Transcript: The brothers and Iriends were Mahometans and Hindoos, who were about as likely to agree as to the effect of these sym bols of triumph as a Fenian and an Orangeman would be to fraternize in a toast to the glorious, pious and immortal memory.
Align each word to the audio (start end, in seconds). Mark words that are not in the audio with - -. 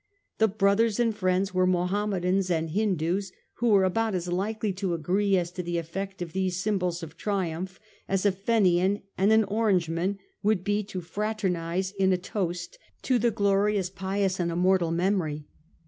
The 0.39 0.47
brothers 0.47 0.99
and 0.99 1.13
Iriends 1.13 1.53
were 1.53 1.67
Mahometans 1.67 2.49
and 2.49 2.71
Hindoos, 2.71 3.31
who 3.57 3.69
were 3.69 3.83
about 3.83 4.15
as 4.15 4.27
likely 4.29 4.73
to 4.73 4.95
agree 4.95 5.37
as 5.37 5.51
to 5.51 5.61
the 5.61 5.77
effect 5.77 6.23
of 6.23 6.33
these 6.33 6.57
sym 6.59 6.79
bols 6.79 7.03
of 7.03 7.17
triumph 7.17 7.79
as 8.09 8.25
a 8.25 8.31
Fenian 8.31 9.03
and 9.15 9.31
an 9.31 9.43
Orangeman 9.43 10.17
would 10.41 10.63
be 10.63 10.81
to 10.85 11.01
fraternize 11.01 11.91
in 11.91 12.11
a 12.11 12.17
toast 12.17 12.79
to 13.03 13.19
the 13.19 13.29
glorious, 13.29 13.91
pious 13.91 14.39
and 14.39 14.49
immortal 14.51 14.89
memory. 14.89 15.45